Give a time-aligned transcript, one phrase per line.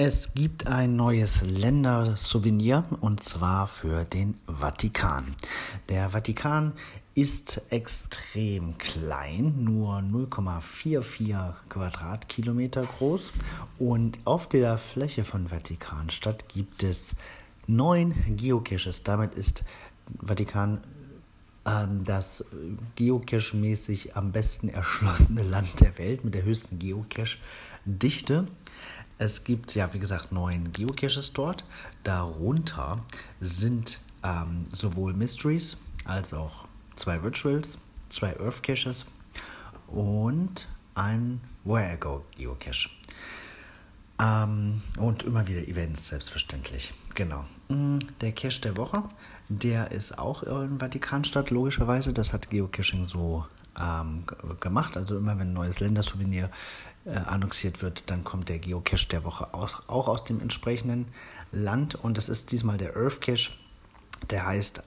[0.00, 5.34] Es gibt ein neues Ländersouvenir und zwar für den Vatikan.
[5.88, 6.72] Der Vatikan
[7.16, 13.32] ist extrem klein, nur 0,44 Quadratkilometer groß
[13.80, 17.16] und auf der Fläche von Vatikanstadt gibt es
[17.66, 19.02] neun Geocaches.
[19.02, 19.64] Damit ist
[20.24, 20.80] Vatikan
[21.66, 22.44] ähm, das
[22.94, 28.46] geocache-mäßig am besten erschlossene Land der Welt mit der höchsten Geocache-Dichte.
[29.18, 31.64] Es gibt ja, wie gesagt, neun Geocaches dort.
[32.04, 33.04] Darunter
[33.40, 39.06] sind ähm, sowohl Mysteries als auch zwei Virtuals, zwei Earth Caches
[39.88, 42.90] und ein Where I Go Geocache.
[44.20, 46.92] Ähm, und immer wieder Events, selbstverständlich.
[47.14, 47.44] Genau.
[47.68, 49.04] Mm, der Cache der Woche,
[49.48, 52.12] der ist auch in Vatikanstadt, logischerweise.
[52.12, 53.46] Das hat Geocaching so
[53.78, 54.24] ähm,
[54.60, 54.96] gemacht.
[54.96, 56.50] Also immer wenn ein neues Ländersouvenir
[57.04, 61.06] äh, annonciert wird, dann kommt der Geocache der Woche aus, auch aus dem entsprechenden
[61.52, 61.94] Land.
[61.94, 63.52] Und das ist diesmal der Earth Cache,
[64.30, 64.82] der heißt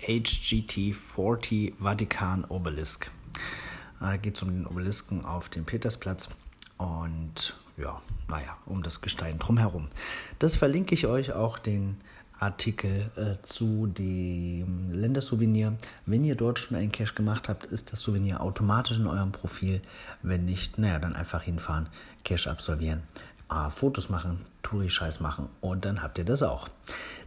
[0.00, 3.10] HGT40 Vatikan Obelisk.
[4.00, 6.28] Da äh, geht es um den Obelisken auf dem Petersplatz
[6.78, 9.88] und ja, naja, um das Gestein drumherum.
[10.38, 11.96] Das verlinke ich euch auch den
[12.40, 15.76] Artikel äh, zu dem Ländersouvenir.
[16.06, 19.82] Wenn ihr dort schon einen Cache gemacht habt, ist das Souvenir automatisch in eurem Profil.
[20.22, 21.88] Wenn nicht, naja, dann einfach hinfahren,
[22.24, 23.02] Cache absolvieren,
[23.50, 26.68] äh, Fotos machen, Touri-Scheiß machen und dann habt ihr das auch.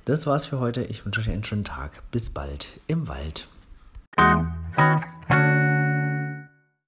[0.06, 0.84] Das war's für heute.
[0.84, 2.02] Ich wünsche euch einen schönen Tag.
[2.12, 3.48] Bis bald im Wald.